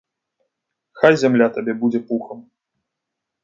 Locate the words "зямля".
1.23-1.47